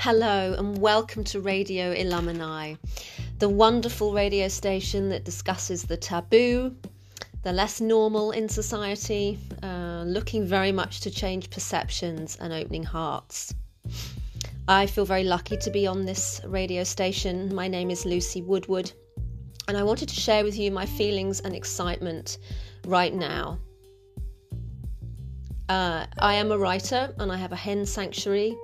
[0.00, 2.78] Hello, and welcome to Radio Illuminae,
[3.40, 6.76] the wonderful radio station that discusses the taboo,
[7.42, 13.52] the less normal in society, uh, looking very much to change perceptions and opening hearts.
[14.68, 17.52] I feel very lucky to be on this radio station.
[17.52, 18.92] My name is Lucy Woodward,
[19.66, 22.38] and I wanted to share with you my feelings and excitement
[22.86, 23.58] right now.
[25.68, 28.56] Uh, I am a writer and I have a hen sanctuary.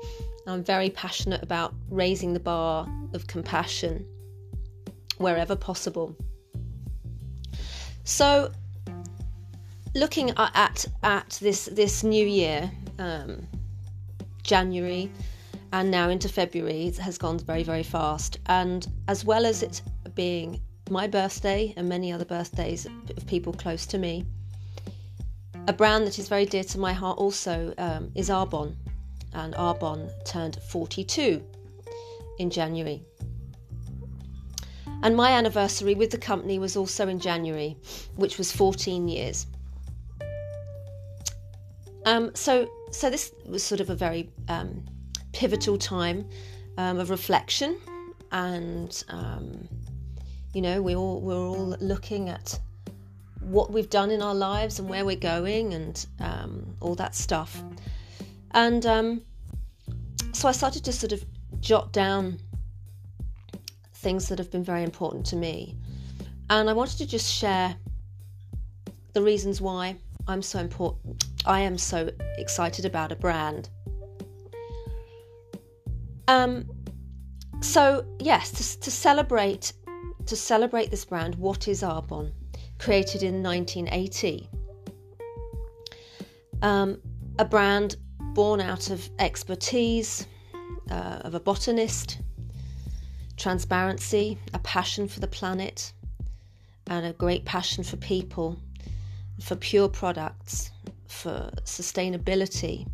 [0.47, 4.07] I'm very passionate about raising the bar of compassion
[5.19, 6.15] wherever possible.
[8.05, 8.53] So,
[9.95, 13.47] looking at at this this new year, um,
[14.43, 15.11] January,
[15.73, 18.39] and now into February, it has gone very very fast.
[18.47, 19.81] And as well as it
[20.15, 24.27] being my birthday and many other birthdays of people close to me,
[25.67, 28.77] a brand that is very dear to my heart also um, is Arbonne,
[29.35, 31.43] and Arbonne turned 42
[32.39, 33.03] in January.
[35.03, 37.77] And my anniversary with the company was also in January,
[38.17, 39.47] which was 14 years.
[42.07, 44.85] Um, so, so this was sort of a very um,
[45.33, 46.29] pivotal time
[46.79, 47.79] um, of reflection,
[48.33, 49.69] and um,
[50.53, 52.59] you know, we all we're all looking at
[53.41, 57.63] what we've done in our lives and where we're going and um, all that stuff.
[58.55, 59.23] And um,
[60.33, 61.25] so I started to sort of
[61.61, 62.39] jot down
[63.95, 65.77] things that have been very important to me.
[66.51, 67.77] And I wanted to just share
[69.13, 69.97] the reasons why
[70.29, 71.25] I'm so important.
[71.47, 73.69] I am so excited about a brand.
[76.29, 76.65] Um,
[77.61, 79.73] so yes, to, to celebrate
[80.27, 82.33] to celebrate this brand, what is Arbonne?
[82.79, 84.49] created in 1980.
[86.63, 87.01] Um,
[87.39, 87.97] a brand
[88.35, 90.27] born out of expertise
[90.91, 92.19] uh, of a botanist,
[93.37, 95.93] transparency, a passion for the planet,
[96.89, 98.59] and a great passion for people,
[99.41, 100.73] for pure products,
[101.07, 102.87] for sustainability,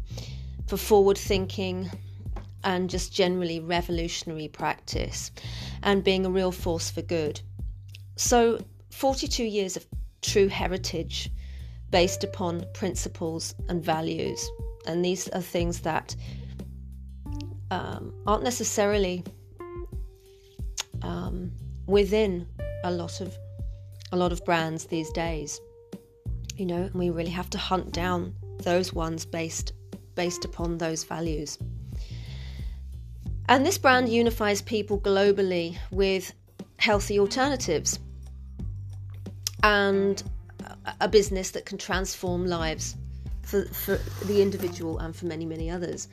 [0.67, 1.91] for forward thinking,
[2.63, 5.31] and just generally revolutionary practice,
[5.83, 7.41] and being a real force for good.
[8.17, 8.61] So,
[8.91, 9.87] 42 years of
[10.21, 11.31] true heritage
[11.91, 14.47] based upon principles and values.
[14.87, 16.17] And these are things that
[17.71, 19.25] um, aren't necessarily
[21.03, 21.53] um,
[21.87, 22.47] within
[22.85, 23.37] a lot of
[24.13, 25.61] a lot of brands these days.
[26.57, 29.73] You know, and we really have to hunt down those ones based
[30.15, 31.59] based upon those values.
[33.49, 36.33] And this brand unifies people globally with
[36.79, 37.99] healthy alternatives
[39.63, 40.23] and
[41.01, 42.97] a business that can transform lives
[43.51, 43.97] for, for
[44.27, 46.09] the individual and for many, many others.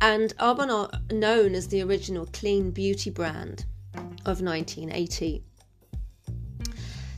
[0.00, 3.64] And Arbonne are known as the original clean beauty brand
[4.26, 5.42] of 1980.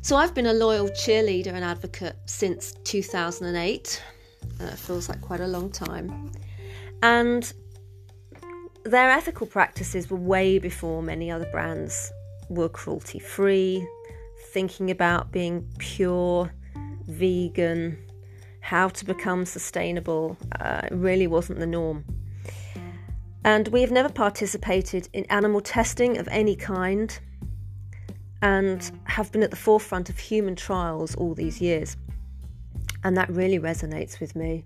[0.02, 4.02] So I've been a loyal cheerleader and advocate since 2008.
[4.60, 6.30] Uh, feels like quite a long time.
[7.02, 7.52] And
[8.84, 12.12] their ethical practices were way before many other brands
[12.48, 13.86] were cruelty free,
[14.52, 16.52] thinking about being pure,
[17.08, 18.05] vegan,
[18.66, 22.04] how to become sustainable uh, really wasn't the norm.
[23.44, 27.16] And we have never participated in animal testing of any kind
[28.42, 31.96] and have been at the forefront of human trials all these years.
[33.04, 34.64] And that really resonates with me.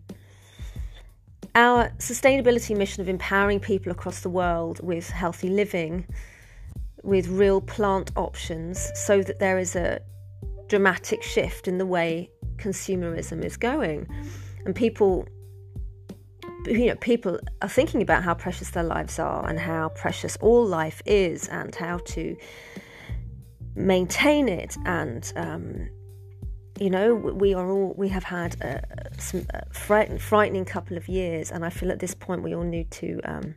[1.54, 6.06] Our sustainability mission of empowering people across the world with healthy living
[7.02, 10.00] with real plant options so that there is a
[10.68, 14.06] dramatic shift in the way consumerism is going.
[14.64, 15.26] And people
[16.66, 20.66] you know people are thinking about how precious their lives are and how precious all
[20.66, 22.36] life is and how to
[23.74, 24.76] maintain it.
[24.84, 25.88] And um,
[26.78, 28.82] you know we are all we have had a,
[29.18, 31.50] some a frightening couple of years.
[31.50, 33.54] And i feel at this point we all need to um,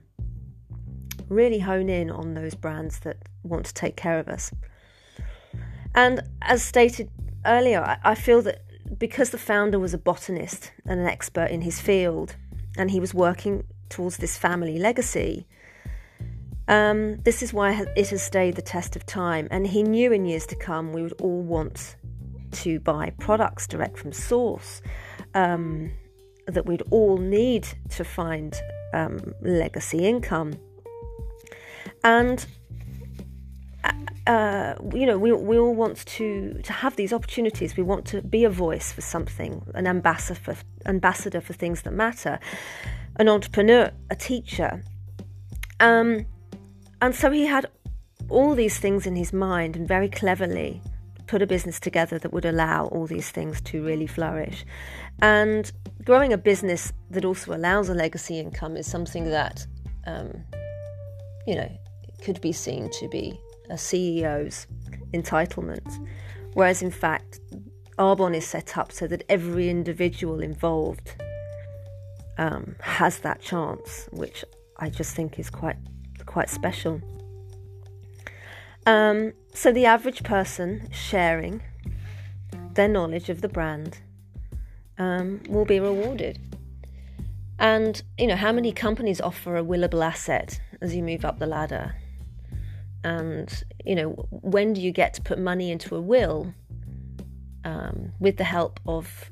[1.30, 4.52] really hone in on those brands that want to take care of us.
[5.96, 7.10] And as stated
[7.46, 8.62] earlier, I feel that
[8.98, 12.36] because the founder was a botanist and an expert in his field,
[12.78, 15.48] and he was working towards this family legacy,
[16.68, 19.48] um, this is why it has stayed the test of time.
[19.52, 21.96] And he knew in years to come we would all want
[22.52, 24.82] to buy products direct from source,
[25.34, 25.92] um,
[26.48, 28.56] that we'd all need to find
[28.94, 30.54] um, legacy income.
[32.04, 32.46] And
[34.26, 37.76] uh, you know, we, we all want to, to have these opportunities.
[37.76, 40.56] We want to be a voice for something, an ambassador for,
[40.86, 42.40] ambassador for things that matter,
[43.18, 44.84] an entrepreneur, a teacher.
[45.80, 46.26] Um,
[47.02, 47.66] and so he had
[48.30, 50.82] all these things in his mind and very cleverly
[51.28, 54.66] put a business together that would allow all these things to really flourish.
[55.22, 55.70] And
[56.06, 59.66] growing a business that also allows a legacy income is something that,
[60.08, 60.44] um,
[61.46, 61.70] you know,
[62.24, 63.38] could be seen to be
[63.70, 64.68] a CEO's
[65.14, 66.08] entitlement.
[66.54, 67.40] Whereas in fact,
[67.98, 71.16] Arbonne is set up so that every individual involved
[72.38, 74.44] um, has that chance, which
[74.78, 75.78] I just think is quite
[76.26, 77.02] quite special.
[78.86, 81.62] Um, so the average person sharing
[82.74, 84.00] their knowledge of the brand
[84.98, 86.40] um, will be rewarded.
[87.60, 91.46] And you know how many companies offer a willable asset as you move up the
[91.46, 91.96] ladder,
[93.04, 96.54] and you know when do you get to put money into a will
[97.66, 99.32] um, with the help of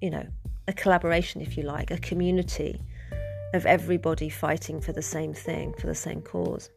[0.00, 0.26] you know
[0.68, 2.80] a collaboration, if you like, a community
[3.54, 6.70] of everybody fighting for the same thing, for the same cause.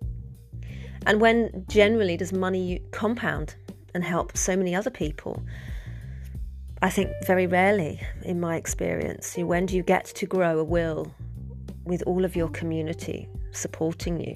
[1.05, 3.55] And when generally does money compound
[3.93, 5.43] and help so many other people?
[6.81, 9.35] I think very rarely, in my experience.
[9.37, 11.13] When do you get to grow a will
[11.83, 14.35] with all of your community supporting you?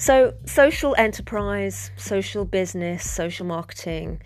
[0.00, 4.22] So, social enterprise, social business, social marketing,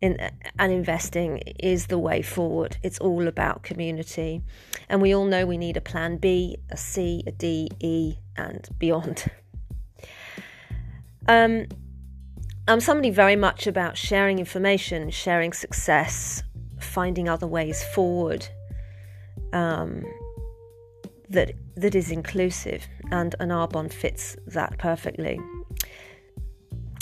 [0.00, 0.18] in,
[0.58, 2.78] and investing is the way forward.
[2.82, 4.42] It's all about community.
[4.88, 8.68] And we all know we need a plan B, a C, a D, E, and
[8.78, 9.26] beyond.
[11.30, 11.66] Um,
[12.66, 16.42] I'm somebody very much about sharing information, sharing success,
[16.80, 18.48] finding other ways forward
[19.52, 20.06] um,
[21.30, 25.38] that that is inclusive, and an Arbonne fits that perfectly.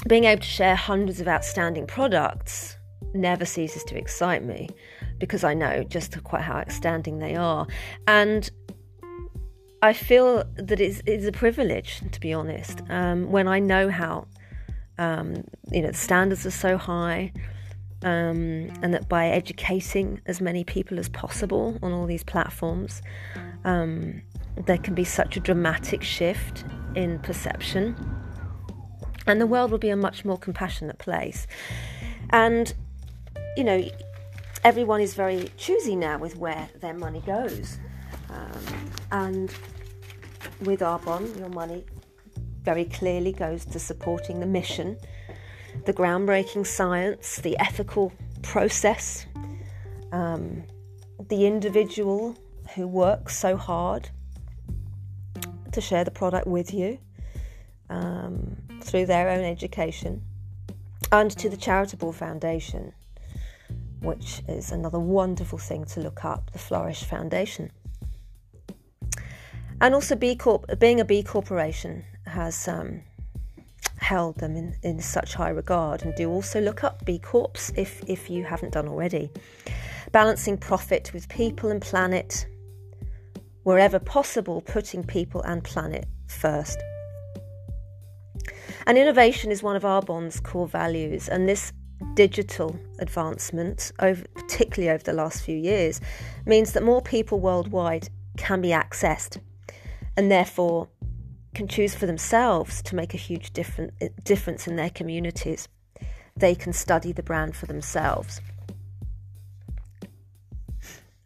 [0.07, 2.77] Being able to share hundreds of outstanding products
[3.15, 4.69] never ceases to excite me
[5.19, 7.67] because I know just quite how outstanding they are.
[8.07, 8.49] And
[9.83, 14.27] I feel that it's, it's a privilege, to be honest, um, when I know how,
[14.99, 17.33] um, you know, the standards are so high.
[18.03, 23.01] Um, and that by educating as many people as possible on all these platforms,
[23.67, 24.23] um,
[24.65, 26.65] there can be such a dramatic shift
[26.95, 27.95] in perception,
[29.27, 31.47] and the world will be a much more compassionate place.
[32.31, 32.73] And
[33.57, 33.85] you know,
[34.65, 37.79] everyone is very choosy now with where their money goes.
[38.31, 39.55] Um, and
[40.63, 41.85] with Arbonne, your money
[42.63, 44.97] very clearly goes to supporting the mission,
[45.85, 48.13] the groundbreaking science, the ethical
[48.43, 49.27] process,
[50.13, 50.63] um,
[51.29, 52.37] the individual
[52.77, 54.11] who works so hard
[55.73, 56.99] to share the product with you
[57.91, 60.23] um, through their own education,
[61.11, 62.93] and to the charitable foundation
[64.01, 67.71] which is another wonderful thing to look up the Flourish Foundation.
[69.81, 73.03] And also, B Corp, being a B corporation has um,
[73.99, 76.03] held them in, in such high regard.
[76.03, 79.31] And do also look up B Corps if, if you haven't done already.
[80.13, 82.47] Balancing profit with people and planet,
[83.67, 86.81] wherever possible, putting people and planet first.
[88.87, 91.73] And innovation is one of Arbonne's core values, and this
[92.15, 96.01] digital advancement, over, particularly over the last few years,
[96.47, 99.41] means that more people worldwide can be accessed
[100.17, 100.87] and therefore
[101.53, 105.67] can choose for themselves to make a huge different, eh, difference in their communities.
[106.37, 108.41] They can study the brand for themselves.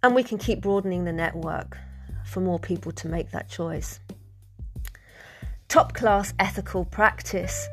[0.02, 1.76] And we can keep broadening the network
[2.30, 4.00] for more people to make that choice.
[5.68, 7.68] Top class ethical practice.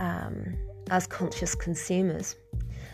[0.00, 0.56] Um,
[0.90, 2.36] as conscious consumers.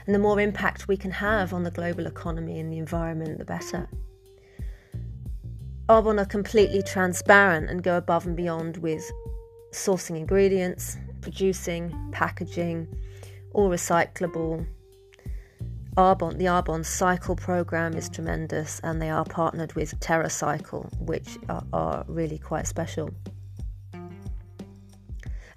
[0.07, 3.45] And the more impact we can have on the global economy and the environment, the
[3.45, 3.89] better.
[5.89, 9.03] Arbonne are completely transparent and go above and beyond with
[9.73, 12.87] sourcing ingredients, producing, packaging,
[13.53, 14.67] all recyclable.
[15.97, 22.05] The Arbonne Cycle program is tremendous, and they are partnered with TerraCycle, which are, are
[22.09, 23.11] really quite special.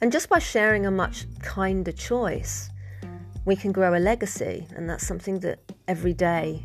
[0.02, 2.70] And just by sharing a much kinder choice,
[3.46, 4.68] we can grow a legacy.
[4.76, 6.64] And that's something that every day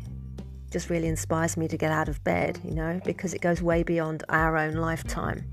[0.71, 3.83] just really inspires me to get out of bed, you know, because it goes way
[3.83, 5.45] beyond our own lifetime.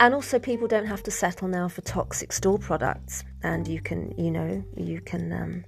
[0.00, 4.14] And also, people don't have to settle now for toxic store products, and you can,
[4.16, 5.64] you know, you can um,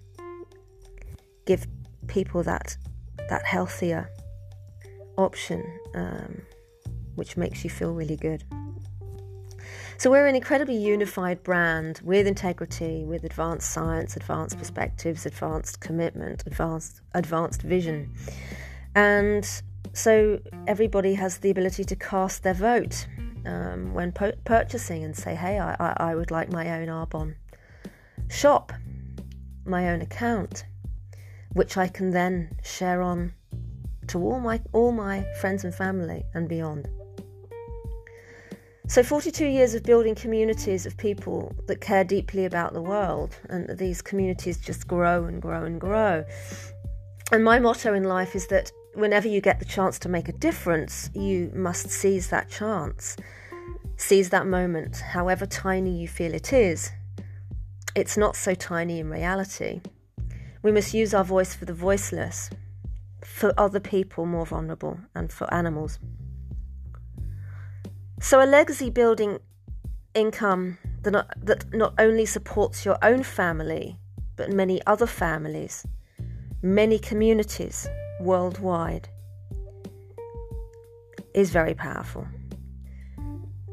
[1.44, 1.66] give
[2.06, 2.76] people that
[3.28, 4.10] that healthier
[5.18, 5.62] option,
[5.94, 6.40] um,
[7.14, 8.42] which makes you feel really good.
[9.98, 16.42] So we're an incredibly unified brand with integrity, with advanced science, advanced perspectives, advanced commitment,
[16.46, 18.14] advanced advanced vision.
[18.94, 19.46] And
[19.94, 23.06] So everybody has the ability to cast their vote
[23.46, 27.34] um, when po- purchasing and say, hey, I, I, I would like my own Arbonne
[28.28, 28.72] shop,
[29.64, 30.64] my own account,
[31.52, 33.32] which I can then share on
[34.08, 36.88] to all my all my friends and family and beyond.
[38.88, 43.78] So 42 years of building communities of people that care deeply about the world and
[43.78, 46.25] these communities just grow and grow and grow.
[47.30, 50.32] And my motto in life is that whenever you get the chance to make a
[50.32, 53.16] difference, you must seize that chance.
[53.96, 56.90] Seize that moment, however tiny you feel it is.
[57.94, 59.80] It's not so tiny in reality.
[60.62, 62.50] We must use our voice for the voiceless,
[63.25, 65.99] for other people more vulnerable, and for animals.
[68.20, 69.38] So, a legacy building
[70.14, 73.99] income that not, that not only supports your own family,
[74.37, 75.84] but many other families,
[76.62, 77.88] many communities
[78.23, 79.09] worldwide,
[81.35, 82.26] is very powerful.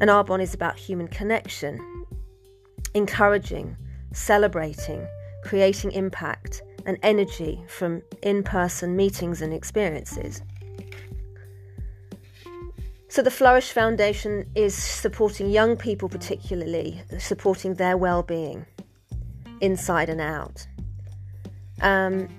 [0.01, 2.05] And Arbonne is about human connection,
[2.93, 3.75] encouraging,
[4.13, 5.05] celebrating,
[5.43, 10.41] creating impact and energy from in person meetings and experiences.
[13.09, 18.65] So, the Flourish Foundation is supporting young people, particularly, supporting their well being
[19.61, 20.67] inside and out.
[21.81, 22.29] Um,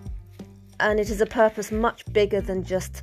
[0.80, 3.02] and it is a purpose much bigger than just,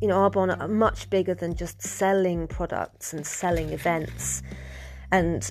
[0.00, 4.42] you know, Arbonne, much bigger than just selling products and selling events.
[5.10, 5.48] And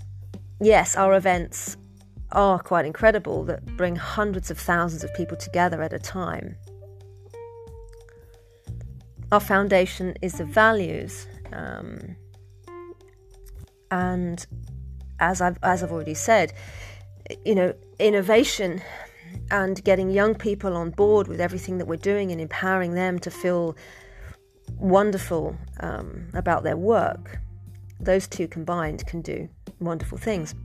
[0.60, 1.77] yes, our events
[2.31, 6.55] are quite incredible that bring hundreds of thousands of people together at a time.
[9.31, 12.15] Our foundation is the values, um,
[13.89, 14.45] and
[15.19, 16.53] as I've as I've already said,
[17.45, 18.81] you know, innovation
[19.50, 23.31] and getting young people on board with everything that we're doing and empowering them to
[23.31, 23.75] feel
[24.77, 27.39] wonderful um, about their work.
[28.00, 30.55] Those two combined can do wonderful things.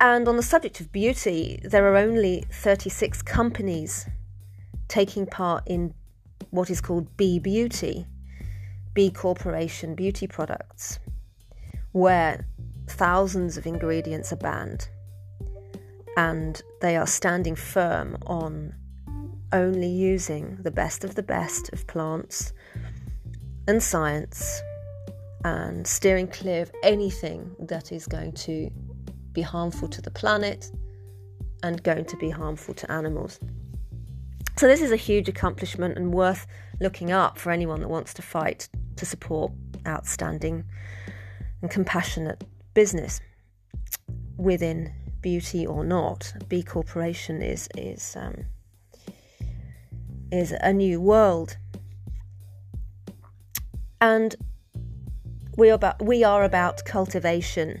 [0.00, 4.06] And on the subject of beauty, there are only 36 companies
[4.86, 5.92] taking part in
[6.50, 8.06] what is called B Beauty,
[8.94, 11.00] B Corporation beauty products,
[11.92, 12.46] where
[12.86, 14.88] thousands of ingredients are banned.
[16.18, 18.74] And they are standing firm on
[19.52, 22.52] only using the best of the best of plants
[23.68, 24.60] and science
[25.44, 28.68] and steering clear of anything that is going to
[29.32, 30.72] be harmful to the planet
[31.62, 33.38] and going to be harmful to animals.
[34.56, 36.48] So, this is a huge accomplishment and worth
[36.80, 39.52] looking up for anyone that wants to fight to support
[39.86, 40.64] outstanding
[41.62, 42.42] and compassionate
[42.74, 43.20] business
[44.36, 46.32] within beauty or not.
[46.48, 48.44] B Corporation is is um,
[50.30, 51.56] is a new world,
[54.00, 54.36] and
[55.56, 57.80] we are about we are about cultivation,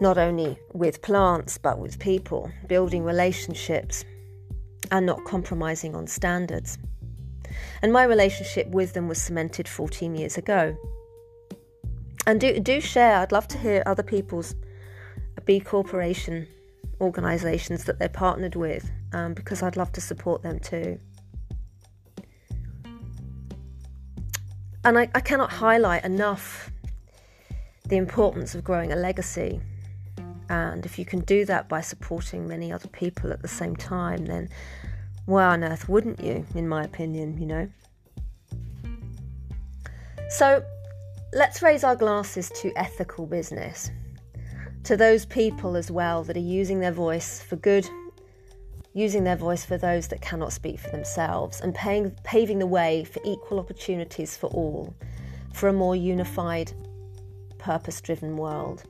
[0.00, 4.04] not only with plants but with people, building relationships
[4.90, 6.78] and not compromising on standards.
[7.82, 10.76] And my relationship with them was cemented 14 years ago.
[12.26, 14.54] And do, do share, I'd love to hear other people's
[15.48, 16.46] B Corporation
[17.00, 21.00] organisations that they're partnered with um, because I'd love to support them too.
[24.84, 26.70] And I, I cannot highlight enough
[27.86, 29.58] the importance of growing a legacy.
[30.50, 34.26] And if you can do that by supporting many other people at the same time,
[34.26, 34.50] then
[35.24, 37.68] why on earth wouldn't you, in my opinion, you know?
[40.28, 40.62] So
[41.32, 43.90] let's raise our glasses to ethical business,
[44.84, 47.88] to those people as well that are using their voice for good,
[48.94, 53.04] using their voice for those that cannot speak for themselves, and paying, paving the way
[53.04, 54.94] for equal opportunities for all,
[55.52, 56.72] for a more unified,
[57.58, 58.84] purpose driven world.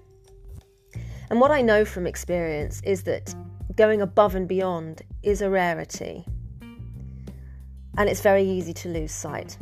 [1.30, 3.34] And what I know from experience is that
[3.76, 6.24] going above and beyond is a rarity.
[6.62, 9.58] And it's very easy to lose sight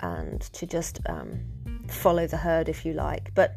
[0.00, 1.40] and to just um,
[1.88, 3.32] follow the herd, if you like.
[3.34, 3.56] But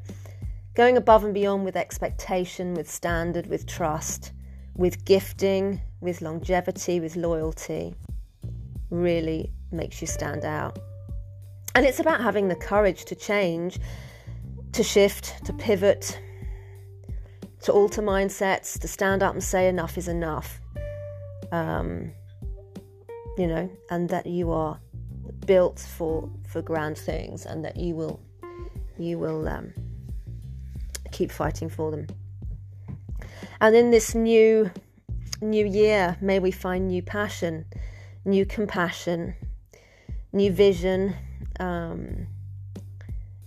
[0.76, 4.32] going above and beyond with expectation, with standard, with trust,
[4.76, 7.96] with gifting, with longevity, with loyalty,
[8.90, 10.80] really makes you stand out.
[11.76, 13.80] And it's about having the courage to change,
[14.74, 16.20] to shift, to pivot,
[17.62, 20.60] to alter mindsets, to stand up and say enough is enough.
[21.52, 22.12] Um,
[23.38, 24.80] you know, and that you are
[25.46, 28.20] built for for grand things, and that you will
[28.98, 29.74] you will um,
[31.14, 32.08] keep fighting for them.
[33.62, 34.70] And in this new
[35.42, 37.66] new year, may we find new passion,
[38.26, 39.36] new compassion,
[40.32, 41.16] new vision,
[41.60, 42.28] um,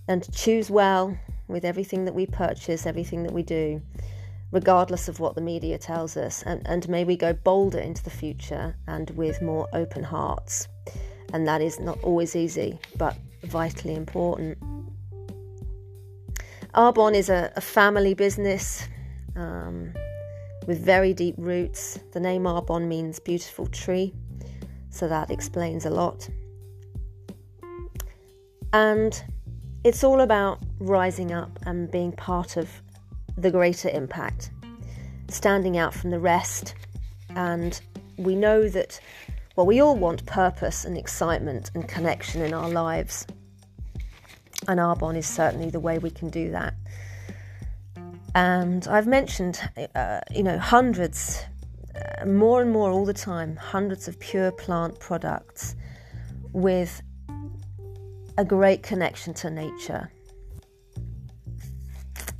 [0.09, 1.17] and choose well
[1.49, 3.81] with everything that we purchase, everything that we do,
[4.53, 6.43] regardless of what the media tells us.
[6.43, 10.69] And, and may we go bolder into the future and with more open hearts.
[11.33, 14.59] And that is not always easy, but vitally important.
[16.77, 18.87] Arbonne is a, a family business
[19.35, 19.95] um,
[20.67, 21.99] with very deep roots.
[22.13, 24.13] The name Arbonne means beautiful tree,
[24.91, 26.29] so that explains a lot.
[28.75, 29.23] And
[29.85, 32.69] it's all about rising up and being part of
[33.39, 34.51] the greater impact,
[35.29, 36.75] standing out from the rest.
[37.31, 37.81] And
[38.19, 39.01] we know that,
[39.57, 43.27] well, we all want purpose and excitement and connection in our lives.
[44.69, 46.75] And Arbonne is certainly the way we can do that.
[48.35, 49.61] And I've mentioned,
[49.95, 51.43] uh, you know, hundreds,
[51.95, 55.75] uh, more and more all the time, hundreds of pure plant products
[56.53, 57.03] with
[58.39, 60.11] a great connection to nature.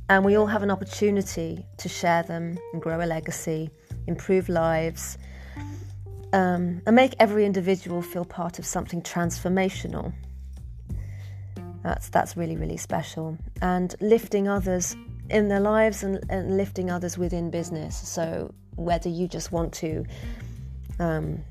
[0.09, 3.69] And we all have an opportunity to share them and grow a legacy,
[4.05, 5.17] improve lives,
[6.33, 10.13] um, and make every individual feel part of something transformational.
[11.87, 14.93] That's that's really really special, and lifting others
[15.29, 17.95] in their lives and, and lifting others within business.
[17.95, 20.03] So whether you just want to,
[20.99, 21.45] um,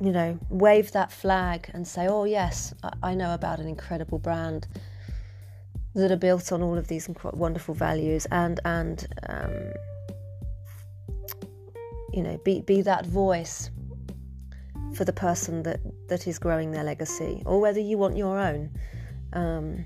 [0.00, 4.66] you know, wave that flag and say, "Oh yes, I, know about an incredible brand."
[5.94, 9.54] that are built on all of these wonderful values and and um,
[12.12, 13.70] you know be be that voice
[14.94, 18.68] for the person that that is growing their legacy or whether you want your own
[19.32, 19.84] um,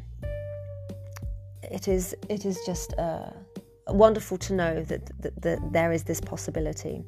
[1.62, 3.30] it is it is just uh,
[3.88, 7.02] wonderful to know that, that, that there is this possibility.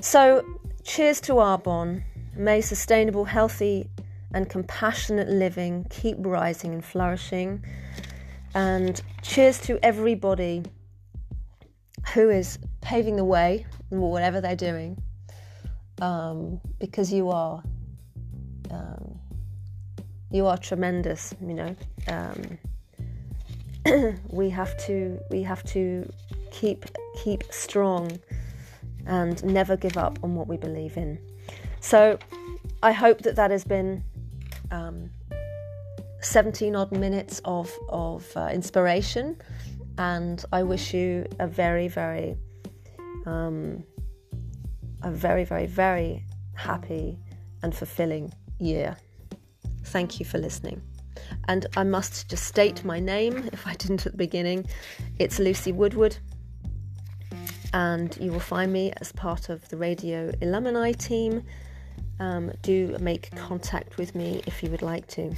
[0.00, 0.44] So,
[0.84, 2.04] cheers to Arbonne.
[2.34, 3.90] May sustainable, healthy,
[4.32, 7.62] and compassionate living keep rising and flourishing.
[8.54, 10.64] And cheers to everybody
[12.14, 15.02] who is paving the way, whatever they're doing,
[16.00, 17.62] um, because you are.
[20.32, 21.76] You are tremendous, you know.
[22.08, 22.58] Um,
[24.30, 26.10] we have to we have to
[26.50, 26.86] keep
[27.22, 28.18] keep strong
[29.06, 31.18] and never give up on what we believe in.
[31.80, 32.18] So
[32.82, 34.04] I hope that that has been
[34.70, 35.10] um,
[36.20, 39.36] 17 odd minutes of of uh, inspiration,
[39.98, 42.36] and I wish you a very very
[43.26, 43.84] um,
[45.02, 47.18] a very very very happy
[47.62, 48.96] and fulfilling year.
[49.92, 50.80] Thank you for listening.
[51.48, 54.64] And I must just state my name if I didn't at the beginning.
[55.18, 56.16] It's Lucy Woodward,
[57.74, 61.44] and you will find me as part of the Radio Illuminae team.
[62.20, 65.34] Um, do make contact with me if you would like to.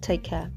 [0.00, 0.50] Take care.